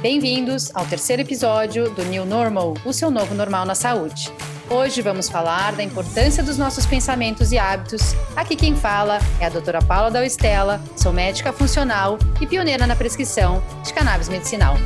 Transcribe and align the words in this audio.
Bem-vindos 0.00 0.70
ao 0.74 0.86
terceiro 0.86 1.22
episódio 1.22 1.90
do 1.90 2.04
New 2.04 2.24
Normal, 2.24 2.74
o 2.84 2.92
seu 2.92 3.10
novo 3.10 3.34
normal 3.34 3.66
na 3.66 3.74
saúde. 3.74 4.32
Hoje 4.70 5.02
vamos 5.02 5.28
falar 5.28 5.72
da 5.72 5.82
importância 5.82 6.40
dos 6.40 6.56
nossos 6.56 6.86
pensamentos 6.86 7.50
e 7.50 7.58
hábitos. 7.58 8.14
Aqui 8.36 8.54
quem 8.54 8.76
fala 8.76 9.18
é 9.40 9.46
a 9.46 9.48
doutora 9.48 9.82
Paula 9.82 10.08
da 10.08 10.24
Estela, 10.24 10.80
sou 10.94 11.12
médica 11.12 11.52
funcional 11.52 12.16
e 12.40 12.46
pioneira 12.46 12.86
na 12.86 12.94
prescrição 12.94 13.60
de 13.84 13.92
cannabis 13.92 14.28
medicinal. 14.28 14.76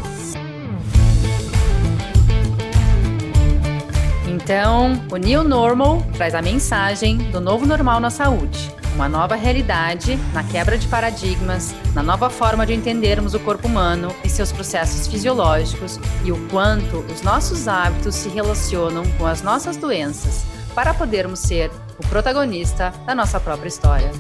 Então, 4.27 4.99
o 5.13 5.19
New 5.19 5.45
Normal 5.45 6.03
traz 6.15 6.35
a 6.35 6.41
mensagem 6.41 7.19
do 7.31 7.39
novo 7.39 7.67
normal 7.67 8.01
na 8.01 8.09
saúde 8.09 8.82
uma 8.95 9.09
nova 9.09 9.35
realidade 9.35 10.17
na 10.33 10.45
quebra 10.45 10.77
de 10.77 10.87
paradigmas, 10.89 11.75
na 11.95 12.03
nova 12.03 12.29
forma 12.29 12.67
de 12.67 12.75
entendermos 12.75 13.35
o 13.35 13.41
corpo 13.41 13.67
humano 13.67 14.15
e 14.25 14.29
seus 14.29 14.53
processos 14.53 15.07
fisiológicos 15.07 15.99
e 16.25 16.33
o 16.33 16.49
quanto 16.49 16.99
os 17.13 17.23
nossos 17.23 17.69
hábitos 17.69 18.15
se 18.15 18.29
relacionam 18.29 19.05
com 19.19 19.27
as 19.27 19.43
nossas 19.43 19.77
doenças 19.77 20.45
para 20.75 20.95
podermos 20.95 21.39
ser 21.39 21.71
o 21.99 22.07
protagonista 22.09 22.93
da 23.07 23.15
nossa 23.15 23.39
própria 23.39 23.69
história. 23.69 24.11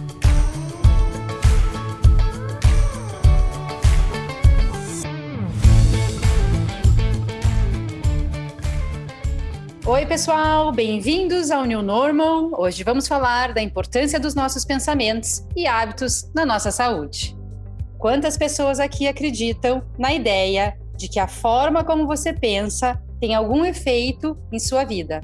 Oi, 9.85 10.07
pessoal, 10.07 10.71
bem-vindos 10.71 11.51
ao 11.51 11.65
New 11.65 11.83
Normal. 11.83 12.53
Hoje 12.57 12.85
vamos 12.85 13.09
falar 13.09 13.53
da 13.53 13.61
importância 13.61 14.21
dos 14.21 14.33
nossos 14.33 14.65
pensamentos 14.65 15.45
e 15.57 15.67
hábitos 15.67 16.31
na 16.33 16.47
nossa 16.47 16.71
saúde. 16.71 17.37
Quantas 17.99 18.37
pessoas 18.37 18.79
aqui 18.79 19.09
acreditam 19.09 19.83
na 19.99 20.15
ideia 20.15 20.79
de 20.97 21.09
que 21.09 21.19
a 21.19 21.27
forma 21.27 21.83
como 21.83 22.06
você 22.06 22.33
pensa 22.33 23.03
tem 23.19 23.34
algum 23.34 23.65
efeito 23.65 24.39
em 24.53 24.59
sua 24.61 24.84
vida? 24.84 25.21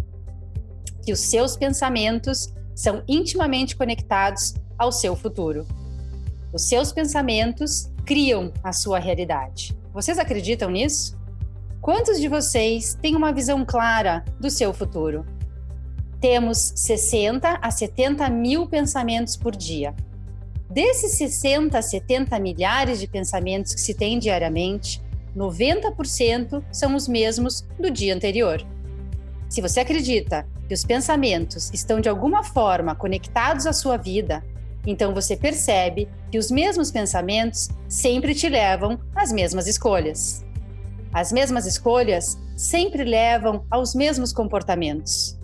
Que 1.05 1.13
os 1.13 1.21
seus 1.21 1.57
pensamentos 1.57 2.53
são 2.75 3.05
intimamente 3.07 3.77
conectados 3.77 4.55
ao 4.77 4.91
seu 4.91 5.15
futuro. 5.15 5.69
Os 6.53 6.69
seus 6.69 6.91
pensamentos 6.91 7.93
criam 8.05 8.53
a 8.65 8.73
sua 8.73 8.99
realidade. 8.99 9.79
Vocês 9.93 10.19
acreditam 10.19 10.69
nisso? 10.69 11.18
Quantos 11.89 12.21
de 12.21 12.29
vocês 12.29 12.93
têm 13.01 13.17
uma 13.17 13.33
visão 13.33 13.65
clara 13.65 14.23
do 14.39 14.51
seu 14.51 14.75
futuro? 14.75 15.25
Temos 16.21 16.75
60 16.77 17.61
a 17.63 17.71
70 17.71 18.29
mil 18.29 18.67
pensamentos 18.67 19.39
por 19.39 19.57
dia. 19.57 19.95
Desses 20.69 21.13
60 21.13 21.79
a 21.79 21.81
70 21.81 22.39
milhares 22.41 23.01
de 23.01 23.07
pensamentos 23.07 23.73
que 23.73 23.81
se 23.81 23.95
tem 23.95 24.19
diariamente, 24.19 25.03
90% 25.35 26.63
são 26.71 26.95
os 26.95 27.09
mesmos 27.09 27.67
do 27.81 27.91
dia 27.91 28.15
anterior. 28.15 28.63
Se 29.49 29.63
você 29.63 29.81
acredita 29.81 30.47
que 30.69 30.75
os 30.75 30.85
pensamentos 30.85 31.71
estão 31.73 32.03
de 32.03 32.09
alguma 32.11 32.45
forma 32.45 32.95
conectados 32.95 33.67
à 33.67 33.73
sua 33.73 33.97
vida, 33.97 34.45
então 34.87 35.15
você 35.15 35.39
percebe 35.39 36.07
que 36.31 36.37
os 36.37 36.51
mesmos 36.51 36.91
pensamentos 36.91 37.71
sempre 37.89 38.35
te 38.35 38.47
levam 38.47 39.01
às 39.17 39.33
mesmas 39.33 39.67
escolhas. 39.67 40.47
As 41.13 41.33
mesmas 41.33 41.67
escolhas 41.67 42.39
sempre 42.57 43.05
levam 43.05 43.65
aos 43.71 43.95
mesmos 43.95 44.33
comportamentos. 44.33 45.39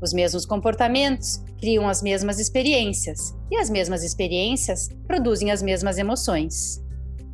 Os 0.00 0.12
mesmos 0.12 0.44
comportamentos 0.44 1.42
criam 1.58 1.88
as 1.88 2.02
mesmas 2.02 2.38
experiências, 2.38 3.34
e 3.50 3.56
as 3.56 3.70
mesmas 3.70 4.02
experiências 4.02 4.88
produzem 5.06 5.50
as 5.50 5.62
mesmas 5.62 5.98
emoções. 5.98 6.82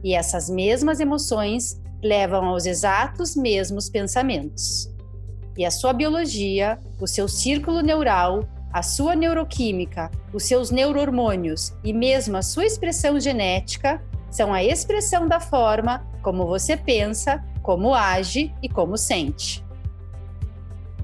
E 0.04 0.14
essas 0.14 0.48
mesmas 0.48 1.00
emoções 1.00 1.80
levam 2.02 2.44
aos 2.44 2.66
exatos 2.66 3.34
mesmos 3.34 3.88
pensamentos. 3.88 4.88
E 5.56 5.64
a 5.64 5.70
sua 5.70 5.92
biologia, 5.92 6.78
o 7.00 7.06
seu 7.06 7.28
círculo 7.28 7.80
neural, 7.80 8.46
a 8.72 8.82
sua 8.82 9.16
neuroquímica, 9.16 10.10
os 10.32 10.44
seus 10.44 10.70
neurohormônios 10.70 11.72
e 11.82 11.92
mesmo 11.92 12.36
a 12.36 12.42
sua 12.42 12.64
expressão 12.64 13.18
genética 13.18 14.00
são 14.30 14.54
a 14.54 14.62
expressão 14.62 15.26
da 15.26 15.40
forma 15.40 16.06
como 16.22 16.46
você 16.46 16.76
pensa 16.76 17.44
como 17.62 17.94
age 17.94 18.54
e 18.62 18.68
como 18.68 18.96
sente. 18.96 19.64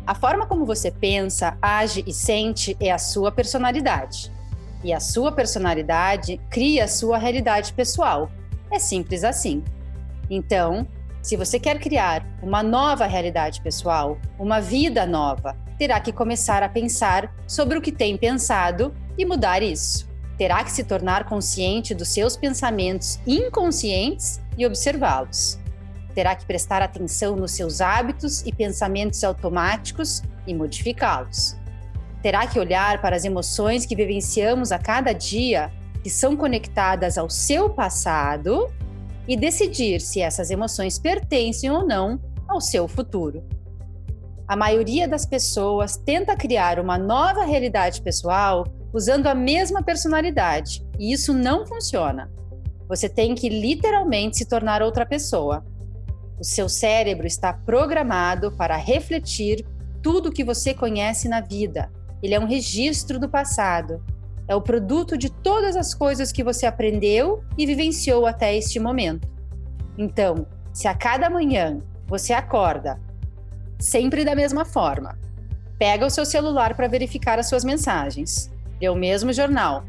A 0.07 0.15
forma 0.15 0.47
como 0.47 0.65
você 0.65 0.91
pensa, 0.91 1.59
age 1.61 2.05
e 2.07 2.13
sente 2.13 2.77
é 2.79 2.93
a 2.93 2.99
sua 2.99 3.33
personalidade. 3.33 4.33
E 4.85 4.93
a 4.93 5.01
sua 5.01 5.33
personalidade 5.33 6.41
cria 6.49 6.85
a 6.85 6.89
sua 6.89 7.19
realidade 7.19 7.73
pessoal. 7.73 8.31
É 8.71 8.79
simples 8.79 9.25
assim. 9.25 9.65
Então, 10.31 10.87
se 11.21 11.37
você 11.37 11.59
quer 11.59 11.81
criar 11.81 12.25
uma 12.41 12.63
nova 12.63 13.05
realidade 13.05 13.61
pessoal, 13.61 14.17
uma 14.39 14.61
vida 14.61 15.05
nova, 15.05 15.57
terá 15.77 15.99
que 15.99 16.13
começar 16.13 16.63
a 16.63 16.69
pensar 16.69 17.35
sobre 17.49 17.77
o 17.77 17.83
que 17.83 17.91
tem 17.91 18.17
pensado 18.17 18.95
e 19.19 19.25
mudar 19.25 19.61
isso. 19.61 20.09
Terá 20.39 20.63
que 20.63 20.71
se 20.71 20.85
tornar 20.85 21.25
consciente 21.25 21.95
dos 21.95 22.11
seus 22.11 22.37
pensamentos 22.37 23.19
inconscientes 23.27 24.41
e 24.57 24.65
observá-los 24.65 25.59
terá 26.17 26.35
que 26.35 26.47
prestar 26.47 26.81
atenção 26.81 27.37
nos 27.37 27.53
seus 27.53 27.83
hábitos 27.83 28.41
e 28.47 28.51
pensamentos 28.51 29.23
automáticos 29.23 30.23
e 30.47 30.55
modificá-los. 30.55 31.55
Terá 32.23 32.47
que 32.47 32.59
olhar 32.59 33.03
para 33.03 33.15
as 33.15 33.27
emoções 33.27 33.85
que 33.85 33.95
vivenciamos 33.95 34.73
a 34.73 34.79
cada 34.79 35.13
dia, 35.13 35.71
que 36.03 36.09
são 36.09 36.35
conectadas 36.35 37.19
ao 37.19 37.29
seu 37.29 37.69
passado, 37.69 38.73
e 39.29 39.37
decidir 39.37 40.01
se 40.01 40.23
essas 40.23 40.51
emoções 40.51 40.99
pertencem 40.99 41.71
ou 41.71 41.87
não 41.87 42.19
ao 42.49 42.63
seu 42.63 42.89
futuro. 42.89 43.45
A 44.49 44.57
maioria 44.57 45.07
das 45.07 45.27
pessoas 45.27 45.99
tenta 45.99 46.35
criar 46.35 46.81
uma 46.81 46.97
nova 46.97 47.45
realidade 47.45 48.01
pessoal 48.01 48.65
usando 48.91 49.27
a 49.27 49.35
mesma 49.35 49.83
personalidade, 49.83 50.83
e 50.99 51.13
isso 51.13 51.35
não 51.35 51.67
funciona. 51.67 52.33
Você 52.89 53.07
tem 53.07 53.35
que 53.35 53.51
literalmente 53.51 54.39
se 54.39 54.49
tornar 54.49 54.81
outra 54.81 55.05
pessoa. 55.05 55.63
O 56.39 56.45
seu 56.45 56.69
cérebro 56.69 57.27
está 57.27 57.53
programado 57.53 58.53
para 58.53 58.77
refletir 58.77 59.65
tudo 60.03 60.29
o 60.29 60.33
que 60.33 60.45
você 60.45 60.75
conhece 60.75 61.29
na 61.29 61.41
vida. 61.41 61.91
Ele 62.23 62.35
é 62.35 62.41
um 62.41 62.47
registro 62.47 63.19
do 63.19 63.29
passado. 63.29 64.05
É 64.47 64.55
o 64.55 64.61
produto 64.61 65.17
de 65.17 65.31
todas 65.31 65.77
as 65.77 65.95
coisas 65.95 66.31
que 66.31 66.45
você 66.45 66.67
aprendeu 66.67 67.43
e 67.57 67.67
vivenciou 67.67 68.27
até 68.27 68.55
este 68.57 68.79
momento. 68.79 69.27
Então, 69.99 70.47
se 70.73 70.87
a 70.87 70.95
cada 70.95 71.31
manhã 71.31 71.81
você 72.07 72.33
acorda 72.33 73.01
sempre 73.79 74.25
da 74.25 74.35
mesma 74.35 74.65
forma, 74.65 75.19
pega 75.79 76.07
o 76.07 76.11
seu 76.11 76.25
celular 76.25 76.75
para 76.75 76.87
verificar 76.87 77.39
as 77.39 77.49
suas 77.49 77.65
mensagens, 77.65 78.51
lê 78.81 78.89
o 78.89 78.95
mesmo 78.95 79.33
jornal, 79.33 79.85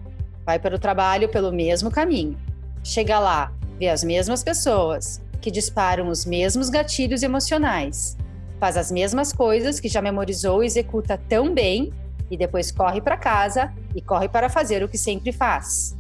vai 0.45 0.57
para 0.57 0.75
o 0.75 0.79
trabalho 0.79 1.29
pelo 1.29 1.51
mesmo 1.51 1.91
caminho, 1.91 2.37
chega 2.83 3.19
lá, 3.19 3.53
vê 3.77 3.89
as 3.89 4.03
mesmas 4.03 4.43
pessoas, 4.43 5.21
que 5.47 5.51
disparam 5.51 6.09
os 6.09 6.25
mesmos 6.25 6.69
gatilhos 6.69 7.23
emocionais, 7.23 8.17
faz 8.59 8.75
as 8.75 8.91
mesmas 8.91 9.31
coisas 9.31 9.79
que 9.79 9.87
já 9.87 10.01
memorizou 10.01 10.61
e 10.61 10.65
executa 10.65 11.17
tão 11.17 11.53
bem 11.53 11.93
e 12.29 12.35
depois 12.35 12.69
corre 12.69 12.99
para 12.99 13.15
casa 13.15 13.73
e 13.95 14.01
corre 14.01 14.27
para 14.27 14.49
fazer 14.49 14.83
o 14.83 14.89
que 14.89 14.97
sempre 14.97 15.31
faz. 15.31 15.97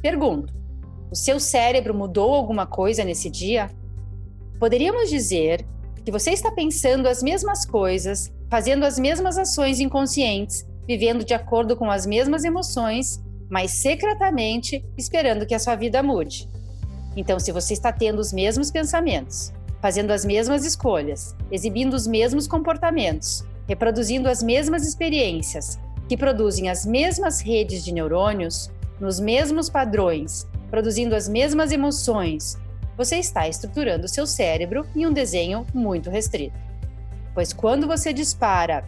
Pergunto: 0.00 0.50
o 1.10 1.14
seu 1.14 1.38
cérebro 1.38 1.92
mudou 1.92 2.32
alguma 2.32 2.66
coisa 2.66 3.04
nesse 3.04 3.28
dia? 3.28 3.68
Poderíamos 4.58 5.10
dizer 5.10 5.62
que 6.02 6.10
você 6.10 6.30
está 6.30 6.50
pensando 6.50 7.06
as 7.06 7.22
mesmas 7.22 7.66
coisas, 7.66 8.32
fazendo 8.48 8.86
as 8.86 8.98
mesmas 8.98 9.36
ações 9.36 9.78
inconscientes, 9.78 10.66
vivendo 10.88 11.22
de 11.22 11.34
acordo 11.34 11.76
com 11.76 11.90
as 11.90 12.06
mesmas 12.06 12.44
emoções, 12.44 13.22
mas 13.50 13.72
secretamente 13.72 14.82
esperando 14.96 15.44
que 15.44 15.54
a 15.54 15.58
sua 15.58 15.74
vida 15.74 16.02
mude. 16.02 16.48
Então, 17.16 17.40
se 17.40 17.50
você 17.50 17.72
está 17.72 17.90
tendo 17.90 18.20
os 18.20 18.32
mesmos 18.32 18.70
pensamentos, 18.70 19.52
fazendo 19.80 20.12
as 20.12 20.24
mesmas 20.24 20.64
escolhas, 20.64 21.34
exibindo 21.50 21.94
os 21.94 22.06
mesmos 22.06 22.46
comportamentos, 22.46 23.42
reproduzindo 23.66 24.28
as 24.28 24.42
mesmas 24.42 24.86
experiências, 24.86 25.78
que 26.08 26.16
produzem 26.16 26.68
as 26.68 26.84
mesmas 26.84 27.40
redes 27.40 27.84
de 27.84 27.92
neurônios, 27.92 28.70
nos 29.00 29.18
mesmos 29.18 29.68
padrões, 29.68 30.46
produzindo 30.70 31.14
as 31.14 31.28
mesmas 31.28 31.72
emoções, 31.72 32.56
você 32.96 33.16
está 33.16 33.46
estruturando 33.46 34.08
seu 34.08 34.26
cérebro 34.26 34.86
em 34.94 35.06
um 35.06 35.12
desenho 35.12 35.66
muito 35.74 36.10
restrito. 36.10 36.56
Pois 37.34 37.52
quando 37.52 37.86
você 37.86 38.12
dispara 38.12 38.84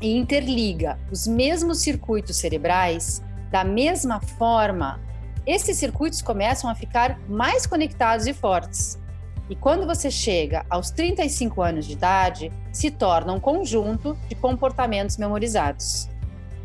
e 0.00 0.16
interliga 0.16 0.98
os 1.10 1.26
mesmos 1.26 1.80
circuitos 1.80 2.36
cerebrais, 2.36 3.20
da 3.50 3.64
mesma 3.64 4.20
forma, 4.20 5.00
esses 5.46 5.76
circuitos 5.76 6.22
começam 6.22 6.68
a 6.68 6.74
ficar 6.74 7.18
mais 7.28 7.66
conectados 7.66 8.26
e 8.26 8.32
fortes. 8.32 8.98
E 9.48 9.56
quando 9.56 9.86
você 9.86 10.10
chega 10.10 10.64
aos 10.70 10.90
35 10.90 11.60
anos 11.60 11.86
de 11.86 11.94
idade, 11.94 12.52
se 12.72 12.90
torna 12.90 13.32
um 13.32 13.40
conjunto 13.40 14.16
de 14.28 14.36
comportamentos 14.36 15.16
memorizados. 15.16 16.08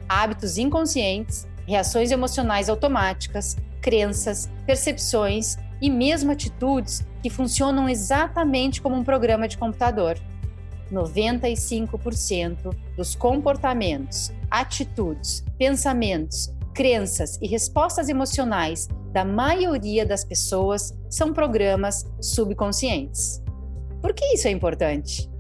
Hábitos 0.08 0.58
inconscientes, 0.58 1.48
reações 1.68 2.12
emocionais 2.12 2.70
automáticas, 2.70 3.58
crenças, 3.82 4.50
percepções 4.68 5.58
e 5.82 5.90
mesmo 5.90 6.32
atitudes 6.32 7.06
que 7.24 7.30
funcionam 7.30 7.90
exatamente 7.90 8.82
como 8.82 8.96
um 8.96 9.04
programa 9.04 9.48
de 9.48 9.58
computador. 9.58 10.20
95% 10.92 12.76
dos 12.96 13.16
comportamentos, 13.16 14.32
atitudes, 14.50 15.44
pensamentos, 15.58 16.54
crenças 16.76 17.40
e 17.42 17.48
respostas 17.48 18.10
emocionais 18.10 18.88
da 19.14 19.24
maioria 19.24 20.06
das 20.06 20.26
pessoas 20.26 20.94
são 21.10 21.34
programas 21.34 22.06
subconscientes. 22.22 23.42
Por 24.02 24.14
que 24.14 24.26
isso 24.34 24.48
é 24.48 24.52
importante? 24.52 25.32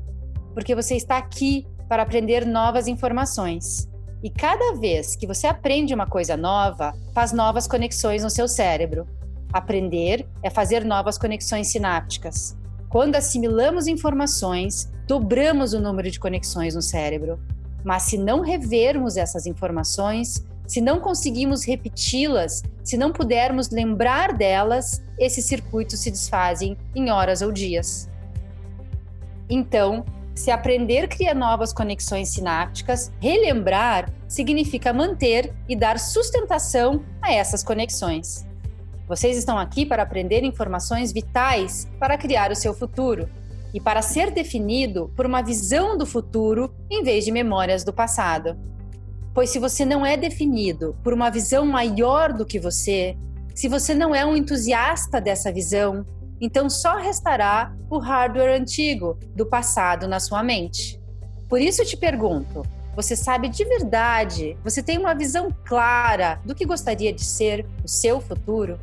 Porque 0.54 0.74
você 0.74 0.96
está 0.96 1.18
aqui 1.18 1.68
para 1.90 2.04
aprender 2.04 2.46
novas 2.46 2.88
informações. 2.88 3.88
E 4.24 4.30
cada 4.30 4.76
vez 4.76 5.16
que 5.18 5.28
você 5.28 5.46
aprende 5.46 5.94
uma 5.94 6.08
coisa 6.08 6.38
nova, 6.38 6.94
faz 7.14 7.34
novas 7.34 7.68
conexões 7.68 8.24
no 8.24 8.30
seu 8.30 8.48
cérebro. 8.48 9.06
Aprender 9.52 10.26
é 10.42 10.50
fazer 10.50 10.86
novas 10.86 11.18
conexões 11.18 11.68
sinápticas. 11.68 12.58
Quando 12.90 13.18
assimilamos 13.18 13.88
informações, 13.88 14.90
dobramos 15.06 15.74
o 15.74 15.82
número 15.82 16.10
de 16.10 16.20
conexões 16.20 16.76
no 16.76 16.82
cérebro. 16.82 17.38
Mas 17.84 18.04
se 18.04 18.18
não 18.18 18.40
revermos 18.40 19.18
essas 19.18 19.46
informações, 19.46 20.44
se 20.68 20.82
não 20.82 21.00
conseguimos 21.00 21.64
repeti-las, 21.64 22.64
se 22.84 22.98
não 22.98 23.12
pudermos 23.12 23.70
lembrar 23.70 24.34
delas, 24.34 25.04
esses 25.18 25.46
circuitos 25.46 26.00
se 26.00 26.12
desfazem 26.12 26.78
em 26.94 27.10
horas 27.10 27.42
ou 27.42 27.52
dias. 27.52 28.10
Então, 29.50 30.06
se 30.36 30.52
aprender 30.52 31.08
cria 31.08 31.34
novas 31.34 31.72
conexões 31.72 32.30
sinápticas, 32.30 33.12
relembrar 33.22 34.12
significa 34.28 34.92
manter 34.92 35.54
e 35.68 35.76
dar 35.76 35.98
sustentação 35.98 37.04
a 37.22 37.34
essas 37.34 37.64
conexões. 37.64 38.46
Vocês 39.08 39.38
estão 39.38 39.58
aqui 39.58 39.86
para 39.86 40.04
aprender 40.04 40.44
informações 40.44 41.12
vitais 41.14 41.88
para 42.00 42.18
criar 42.18 42.52
o 42.52 42.56
seu 42.56 42.74
futuro 42.74 43.30
e 43.74 43.80
para 43.80 44.02
ser 44.02 44.32
definido 44.32 45.12
por 45.16 45.26
uma 45.26 45.42
visão 45.42 45.98
do 45.98 46.06
futuro 46.06 46.74
em 46.90 47.04
vez 47.04 47.24
de 47.24 47.32
memórias 47.32 47.84
do 47.84 47.94
passado. 47.94 48.58
Pois 49.36 49.52
se 49.52 49.60
você 49.60 49.86
não 49.86 50.04
é 50.04 50.18
definido 50.18 50.98
por 51.04 51.14
uma 51.14 51.30
visão 51.30 51.64
maior 51.64 52.34
do 52.34 52.44
que 52.44 52.60
você, 52.60 53.16
se 53.54 53.68
você 53.68 53.94
não 53.94 54.16
é 54.16 54.26
um 54.26 54.36
entusiasta 54.36 55.22
dessa 55.22 55.52
visão, 55.52 56.04
então 56.42 56.68
só 56.68 56.98
restará 56.98 57.72
o 57.88 58.00
hardware 58.00 58.60
antigo 58.60 59.20
do 59.36 59.46
passado 59.46 60.08
na 60.08 60.20
sua 60.20 60.42
mente. 60.42 61.00
Por 61.48 61.62
isso 61.62 61.86
te 61.86 61.96
pergunto: 61.96 62.64
você 62.96 63.16
sabe 63.16 63.48
de 63.48 63.64
verdade, 63.64 64.58
você 64.64 64.82
tem 64.82 64.98
uma 64.98 65.14
visão 65.14 65.56
clara 65.64 66.42
do 66.44 66.56
que 66.56 66.66
gostaria 66.66 67.14
de 67.14 67.24
ser 67.24 67.64
o 67.84 67.88
seu 67.88 68.20
futuro? 68.20 68.80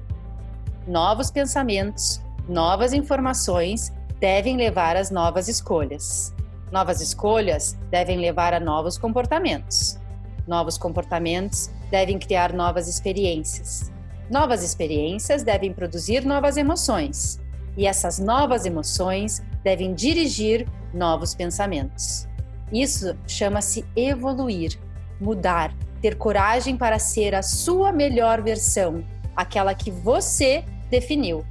novos 0.87 1.31
pensamentos, 1.31 2.21
novas 2.49 2.93
informações 2.93 3.93
devem 4.19 4.57
levar 4.57 4.97
às 4.97 5.11
novas 5.11 5.49
escolhas. 5.49 6.35
Novas 6.71 7.01
escolhas 7.01 7.77
devem 7.91 8.19
levar 8.19 8.55
a 8.55 8.61
novos 8.61 8.97
comportamentos. 8.97 9.99
Novos 10.47 10.77
comportamentos 10.77 11.71
devem 11.91 12.19
criar 12.19 12.53
novas 12.53 12.89
experiências. 12.89 13.93
Novas 14.31 14.63
experiências 14.63 15.43
devem 15.43 15.73
produzir 15.73 16.25
novas 16.25 16.57
emoções. 16.57 17.41
E 17.77 17.87
essas 17.87 18.19
novas 18.19 18.67
emoções 18.67 19.43
devem 19.63 19.95
dirigir 19.95 20.67
novos 20.93 21.35
pensamentos. 21.35 22.27
Isso 22.73 23.17
chama-se 23.27 23.85
evoluir, 23.95 24.79
mudar, 25.21 25.75
ter 26.01 26.17
coragem 26.17 26.77
para 26.77 26.99
ser 26.99 27.35
a 27.35 27.43
sua 27.43 27.93
melhor 27.93 28.43
versão, 28.43 29.05
aquela 29.37 29.75
que 29.75 29.91
você 29.91 30.65
definiu. 30.91 31.45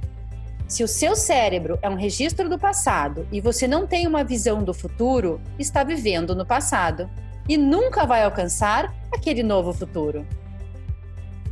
Se 0.68 0.82
o 0.82 0.88
seu 0.88 1.14
cérebro 1.14 1.78
é 1.82 1.88
um 1.88 1.96
registro 1.96 2.48
do 2.48 2.58
passado 2.58 3.26
e 3.30 3.40
você 3.40 3.68
não 3.68 3.86
tem 3.86 4.06
uma 4.06 4.24
visão 4.24 4.62
do 4.62 4.72
futuro, 4.72 5.40
está 5.58 5.84
vivendo 5.84 6.34
no 6.34 6.46
passado 6.46 7.10
e 7.48 7.56
nunca 7.56 8.06
vai 8.06 8.22
alcançar 8.22 8.94
aquele 9.12 9.42
novo 9.42 9.72
futuro. 9.72 10.26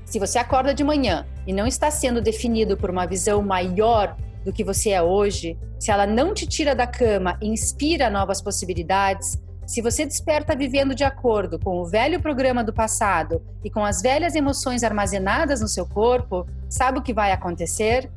Se 0.05 0.19
você 0.19 0.39
acorda 0.39 0.75
de 0.75 0.83
manhã 0.83 1.27
e 1.47 1.53
não 1.53 1.67
está 1.67 1.91
sendo 1.91 2.21
definido 2.21 2.77
por 2.77 2.91
uma 2.91 3.07
visão 3.07 3.43
maior 3.43 4.17
do 4.45 4.53
que 4.53 4.65
você 4.65 4.91
é 4.91 5.03
hoje, 5.03 5.57
se 5.79 5.91
ela 5.91 6.07
não 6.07 6.35
te 6.35 6.47
tira 6.47 6.75
da 6.75 6.87
cama 6.87 7.39
e 7.41 7.49
inspira 7.49 8.11
novas 8.11 8.43
possibilidades, 8.43 9.39
se 9.67 9.81
você 9.81 10.05
desperta 10.05 10.57
vivendo 10.57 10.97
de 10.97 11.05
acordo 11.05 11.59
com 11.59 11.79
o 11.79 11.87
velho 11.87 12.21
programa 12.21 12.65
do 12.65 12.73
passado 12.73 13.41
e 13.63 13.71
com 13.71 13.85
as 13.85 14.03
velhas 14.03 14.35
emoções 14.35 14.83
armazenadas 14.83 15.61
no 15.61 15.69
seu 15.69 15.87
corpo, 15.87 16.45
sabe 16.69 16.99
o 16.99 17.03
que 17.03 17.15
vai 17.15 17.31
acontecer? 17.31 18.11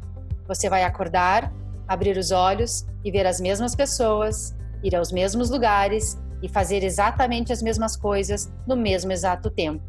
Você 0.47 0.67
vai 0.67 0.83
acordar, 0.83 1.53
abrir 1.87 2.17
os 2.17 2.31
olhos 2.31 2.87
e 3.05 3.11
ver 3.11 3.27
as 3.27 3.39
mesmas 3.39 3.75
pessoas, 3.75 4.55
ir 4.83 4.95
aos 4.95 5.11
mesmos 5.11 5.51
lugares 5.51 6.17
e 6.43 6.49
fazer 6.49 6.83
exatamente 6.83 7.53
as 7.53 7.61
mesmas 7.61 7.95
coisas 7.95 8.51
no 8.67 8.75
mesmo 8.75 9.13
exato 9.13 9.49
tempo. 9.49 9.81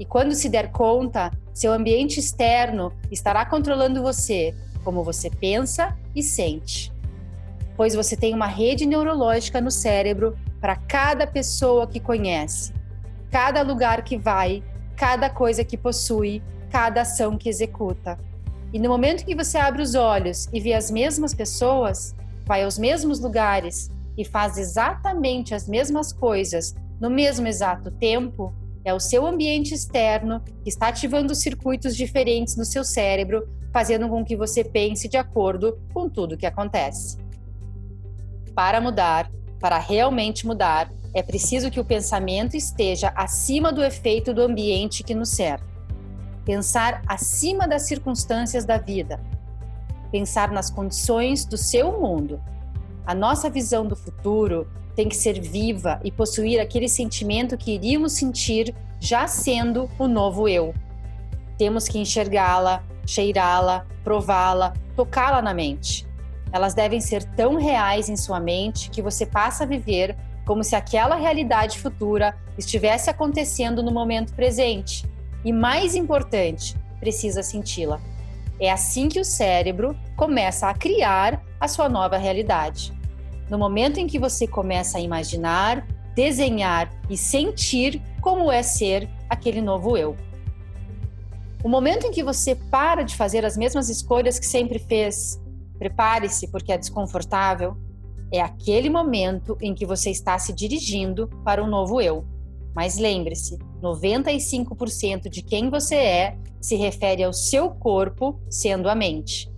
E 0.00 0.04
quando 0.04 0.34
se 0.34 0.48
der 0.48 0.72
conta, 0.72 1.30
seu 1.54 1.72
ambiente 1.72 2.18
externo 2.18 2.92
estará 3.08 3.46
controlando 3.46 4.02
você, 4.02 4.52
como 4.82 5.04
você 5.04 5.30
pensa 5.30 5.96
e 6.12 6.20
sente. 6.20 6.92
Pois 7.76 7.94
você 7.94 8.16
tem 8.16 8.34
uma 8.34 8.48
rede 8.48 8.84
neurológica 8.84 9.60
no 9.60 9.70
cérebro 9.70 10.36
para 10.60 10.74
cada 10.74 11.24
pessoa 11.24 11.86
que 11.86 12.00
conhece, 12.00 12.72
cada 13.30 13.62
lugar 13.62 14.02
que 14.02 14.18
vai, 14.18 14.60
cada 14.96 15.30
coisa 15.30 15.64
que 15.64 15.76
possui, 15.76 16.42
cada 16.68 17.02
ação 17.02 17.38
que 17.38 17.48
executa. 17.48 18.18
E 18.72 18.78
no 18.78 18.88
momento 18.88 19.24
que 19.24 19.36
você 19.36 19.56
abre 19.56 19.82
os 19.82 19.94
olhos 19.94 20.48
e 20.52 20.58
vê 20.58 20.74
as 20.74 20.90
mesmas 20.90 21.32
pessoas, 21.32 22.12
vai 22.44 22.64
aos 22.64 22.76
mesmos 22.76 23.20
lugares 23.20 23.88
e 24.16 24.24
faz 24.24 24.58
exatamente 24.58 25.54
as 25.54 25.68
mesmas 25.68 26.12
coisas 26.12 26.74
no 27.00 27.10
mesmo 27.10 27.48
exato 27.48 27.90
tempo, 27.90 28.54
é 28.84 28.94
o 28.94 29.00
seu 29.00 29.26
ambiente 29.26 29.74
externo 29.74 30.40
que 30.62 30.68
está 30.68 30.88
ativando 30.88 31.34
circuitos 31.34 31.96
diferentes 31.96 32.56
no 32.56 32.64
seu 32.64 32.84
cérebro, 32.84 33.48
fazendo 33.72 34.08
com 34.08 34.24
que 34.24 34.36
você 34.36 34.62
pense 34.62 35.08
de 35.08 35.16
acordo 35.16 35.78
com 35.92 36.08
tudo 36.08 36.36
que 36.36 36.46
acontece. 36.46 37.18
Para 38.54 38.80
mudar, 38.80 39.30
para 39.58 39.78
realmente 39.78 40.46
mudar, 40.46 40.92
é 41.14 41.22
preciso 41.22 41.70
que 41.70 41.80
o 41.80 41.84
pensamento 41.84 42.56
esteja 42.56 43.12
acima 43.16 43.72
do 43.72 43.84
efeito 43.84 44.32
do 44.32 44.42
ambiente 44.42 45.02
que 45.02 45.14
nos 45.14 45.30
cerca. 45.30 45.66
Pensar 46.44 47.02
acima 47.06 47.68
das 47.68 47.82
circunstâncias 47.82 48.64
da 48.64 48.78
vida. 48.78 49.20
Pensar 50.10 50.50
nas 50.50 50.70
condições 50.70 51.44
do 51.44 51.56
seu 51.56 52.00
mundo. 52.00 52.40
A 53.06 53.14
nossa 53.14 53.50
visão 53.50 53.86
do 53.86 53.96
futuro 53.96 54.66
tem 54.94 55.08
que 55.08 55.16
ser 55.16 55.40
viva 55.40 56.00
e 56.04 56.12
possuir 56.12 56.60
aquele 56.60 56.88
sentimento 56.88 57.56
que 57.56 57.72
iríamos 57.72 58.12
sentir 58.12 58.74
já 59.00 59.26
sendo 59.26 59.90
o 59.98 60.06
novo 60.06 60.48
eu. 60.48 60.74
Temos 61.58 61.88
que 61.88 61.98
enxergá-la, 61.98 62.84
cheirá-la, 63.04 63.86
prová-la, 64.04 64.72
tocá-la 64.94 65.42
na 65.42 65.52
mente. 65.52 66.06
Elas 66.52 66.74
devem 66.74 67.00
ser 67.00 67.24
tão 67.24 67.56
reais 67.56 68.08
em 68.08 68.16
sua 68.16 68.38
mente 68.38 68.90
que 68.90 69.02
você 69.02 69.26
passa 69.26 69.64
a 69.64 69.66
viver 69.66 70.16
como 70.44 70.62
se 70.62 70.76
aquela 70.76 71.16
realidade 71.16 71.78
futura 71.78 72.36
estivesse 72.58 73.08
acontecendo 73.08 73.82
no 73.82 73.90
momento 73.90 74.34
presente. 74.34 75.04
E 75.44 75.52
mais 75.52 75.94
importante, 75.94 76.76
precisa 77.00 77.42
senti-la. 77.42 78.00
É 78.60 78.70
assim 78.70 79.08
que 79.08 79.18
o 79.18 79.24
cérebro 79.24 79.96
começa 80.16 80.68
a 80.68 80.74
criar 80.74 81.42
a 81.62 81.68
sua 81.68 81.88
nova 81.88 82.16
realidade. 82.16 82.92
No 83.48 83.58
momento 83.58 83.98
em 83.98 84.06
que 84.06 84.18
você 84.18 84.46
começa 84.46 84.98
a 84.98 85.00
imaginar, 85.00 85.86
desenhar 86.14 86.90
e 87.08 87.16
sentir 87.16 88.02
como 88.20 88.50
é 88.50 88.62
ser 88.62 89.08
aquele 89.30 89.60
novo 89.60 89.96
eu. 89.96 90.16
O 91.64 91.68
momento 91.68 92.06
em 92.06 92.10
que 92.10 92.22
você 92.22 92.56
para 92.56 93.02
de 93.02 93.16
fazer 93.16 93.44
as 93.44 93.56
mesmas 93.56 93.88
escolhas 93.88 94.38
que 94.38 94.46
sempre 94.46 94.78
fez, 94.78 95.40
Prepare-se 95.82 96.46
porque 96.46 96.70
é 96.70 96.78
desconfortável. 96.78 97.76
É 98.32 98.40
aquele 98.40 98.88
momento 98.88 99.58
em 99.60 99.74
que 99.74 99.84
você 99.84 100.10
está 100.10 100.38
se 100.38 100.52
dirigindo 100.52 101.28
para 101.44 101.60
um 101.60 101.66
novo 101.66 102.00
eu. 102.00 102.24
Mas 102.72 102.98
lembre-se, 102.98 103.58
95% 103.82 105.28
de 105.28 105.42
quem 105.42 105.68
você 105.68 105.96
é 105.96 106.38
se 106.60 106.76
refere 106.76 107.24
ao 107.24 107.32
seu 107.32 107.68
corpo, 107.70 108.40
sendo 108.48 108.88
a 108.88 108.94
mente. 108.94 109.51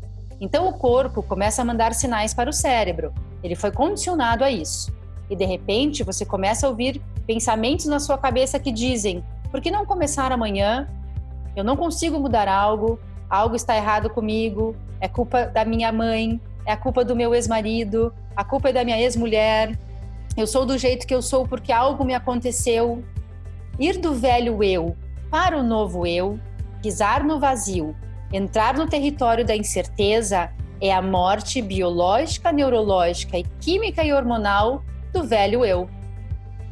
Então 0.45 0.69
o 0.69 0.75
corpo 0.75 1.23
começa 1.23 1.63
a 1.63 1.65
mandar 1.65 1.95
sinais 1.95 2.35
para 2.35 2.51
o 2.51 2.53
cérebro. 2.53 3.15
Ele 3.43 3.55
foi 3.55 3.73
condicionado 3.73 4.45
a 4.45 4.51
isso. 4.51 4.93
E 5.31 5.35
de 5.35 5.47
repente 5.47 6.03
você 6.03 6.23
começa 6.27 6.67
a 6.67 6.69
ouvir 6.69 7.01
pensamentos 7.27 7.87
na 7.87 7.99
sua 7.99 8.19
cabeça 8.19 8.59
que 8.59 8.71
dizem: 8.71 9.25
por 9.51 9.63
que 9.63 9.71
não 9.71 9.87
começar 9.87 10.31
amanhã? 10.31 10.87
Eu 11.57 11.65
não 11.65 11.79
consigo 11.79 12.21
mudar 12.21 12.47
algo, 12.47 13.01
algo 13.31 13.57
está 13.57 13.75
errado 13.75 14.11
comigo, 14.11 14.77
é 15.01 15.09
culpa 15.09 15.47
da 15.47 15.65
minha 15.65 15.91
mãe, 15.91 16.39
é 16.67 16.73
a 16.73 16.77
culpa 16.77 17.03
do 17.03 17.17
meu 17.17 17.35
ex-marido, 17.35 18.13
a 18.37 18.45
culpa 18.45 18.69
é 18.69 18.73
da 18.75 18.85
minha 18.85 19.01
ex-mulher. 19.01 19.79
Eu 20.37 20.47
sou 20.47 20.67
do 20.67 20.77
jeito 20.77 21.07
que 21.07 21.15
eu 21.15 21.23
sou 21.23 21.49
porque 21.49 21.73
algo 21.73 22.05
me 22.05 22.13
aconteceu. 22.13 23.03
Ir 23.81 23.97
do 23.97 24.13
velho 24.13 24.63
eu 24.63 24.95
para 25.31 25.57
o 25.57 25.63
novo 25.63 26.07
eu, 26.07 26.39
pisar 26.83 27.25
no 27.25 27.41
vazio, 27.41 27.97
Entrar 28.35 28.76
no 28.76 28.88
território 28.88 29.47
da 29.47 29.55
incerteza 29.55 30.50
é 30.81 30.93
a 30.93 31.00
morte 31.00 31.62
biológica, 31.62 32.50
neurológica 32.50 33.38
e 33.38 33.45
química 33.61 34.03
e 34.03 34.12
hormonal 34.12 34.83
do 35.12 35.23
velho 35.23 35.64
eu. 35.64 35.88